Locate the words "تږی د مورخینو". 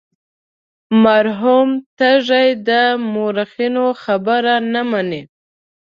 1.97-3.85